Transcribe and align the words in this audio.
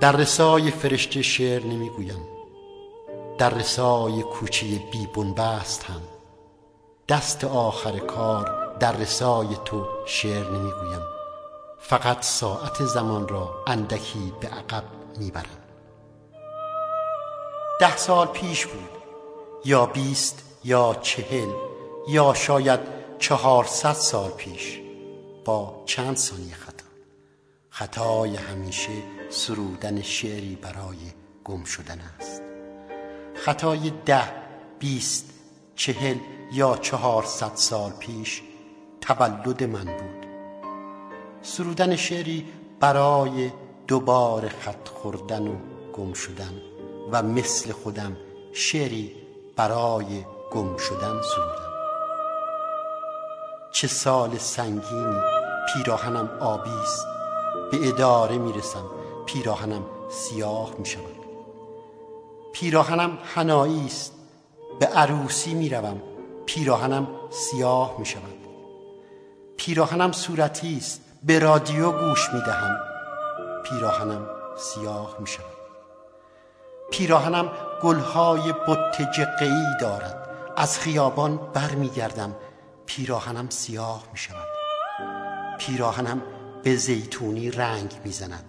در 0.00 0.12
رسای 0.12 0.70
فرشته 0.70 1.22
شعر 1.22 1.64
نمی‌گویم. 1.64 2.28
در 3.38 3.50
رسای 3.50 4.22
کوچه 4.22 4.66
بی 4.66 5.06
بنبست 5.14 5.84
هم. 5.84 6.02
دست 7.08 7.44
آخر 7.44 7.98
کار 7.98 8.76
در 8.80 8.92
رسای 8.92 9.48
تو 9.64 9.86
شعر 10.06 10.50
نمی‌گویم. 10.50 11.02
فقط 11.78 12.22
ساعت 12.22 12.84
زمان 12.84 13.28
را 13.28 13.50
اندکی 13.66 14.32
به 14.40 14.48
عقب 14.48 14.84
می‌برم. 15.18 15.64
ده 17.80 17.96
سال 17.96 18.26
پیش 18.26 18.66
بود. 18.66 18.90
یا 19.64 19.86
بیست 19.86 20.42
یا 20.64 20.96
چهل 21.02 21.48
یا 22.08 22.34
شاید 22.34 22.80
چهارصد 23.18 23.92
سال 23.92 24.30
پیش. 24.30 24.80
با 25.44 25.82
چند 25.86 26.16
ثانیه 26.16 26.54
خطا 26.54 26.75
خطای 27.78 28.36
همیشه 28.36 28.92
سرودن 29.30 30.02
شعری 30.02 30.56
برای 30.62 30.96
گم 31.44 31.64
شدن 31.64 32.00
است. 32.18 32.42
خطای 33.34 33.92
ده 34.06 34.32
بیست 34.78 35.30
چهل 35.74 36.16
یا 36.52 36.76
چهارصد 36.76 37.50
سال 37.54 37.90
پیش 37.90 38.42
تولد 39.00 39.64
من 39.64 39.84
بود. 39.84 40.26
سرودن 41.42 41.96
شعری 41.96 42.46
برای 42.80 43.50
دوباره 43.86 44.48
خط 44.48 44.88
خوردن 44.88 45.48
و 45.48 45.56
گم 45.92 46.12
شدن 46.12 46.52
و 47.12 47.22
مثل 47.22 47.72
خودم 47.72 48.16
شعری 48.52 49.12
برای 49.56 50.24
گم 50.52 50.76
شدن 50.76 51.20
سرودم. 51.22 51.72
چه 53.72 53.86
سال 53.86 54.38
سنگینی 54.38 55.20
پیراهنم 55.74 56.30
آبی 56.40 56.70
است. 56.70 57.15
به 57.72 57.88
اداره 57.88 58.38
می‌رسم. 58.38 58.84
پیراهنم 59.26 59.82
سیاه 60.10 60.70
می 60.78 60.86
شود 60.86 61.16
پیراهنم 62.52 63.18
هنایی 63.34 63.86
است. 63.86 64.12
به 64.80 64.86
عروسی 64.86 65.54
می‌روم. 65.54 66.02
پیراهنم 66.46 67.08
سیاه 67.30 67.94
می 67.98 68.06
شود 68.06 68.36
پیراهنم 69.56 70.12
صورتی 70.12 70.76
است. 70.76 71.00
به 71.22 71.38
رادیو 71.38 71.92
گوش 71.92 72.30
می 72.34 72.40
دهم 72.40 72.78
پیراهنم 73.64 74.26
سیاه 74.58 75.16
می 75.20 75.26
شود 75.26 75.56
پیراهنم 76.90 77.50
گلهای 77.82 78.52
بت 78.52 79.02
جقهای 79.12 79.64
دارد. 79.80 80.28
از 80.56 80.78
خیابان 80.78 81.36
برمیگردم. 81.36 82.34
پیراهنم 82.86 83.48
سیاه 83.50 84.02
می 84.12 84.18
شود 84.18 84.46
پیراهنم 85.58 86.22
به 86.66 86.76
زیتونی 86.76 87.50
رنگ 87.50 88.00
می‌زند. 88.04 88.44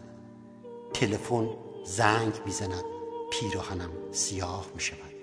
تلفن 0.94 1.50
زنگ 1.86 2.34
می‌زند. 2.46 2.84
پیراهنم 3.32 3.90
سیاه 4.12 4.66
می 4.76 4.82
شود 4.82 5.14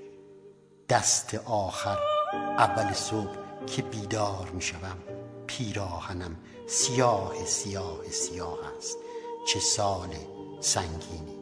دست 0.89 1.35
آخر 1.45 1.99
اول 2.59 2.93
صبح 2.93 3.37
که 3.67 3.83
بیدار 3.83 4.51
می 4.55 4.63
شوم 4.63 4.99
پیراهنم 5.47 6.37
سیاه 6.67 7.45
سیاه 7.45 8.11
سیاه 8.11 8.59
است. 8.79 8.99
چه 9.47 9.61
سال 9.61 10.09
سنگینی. 10.61 11.34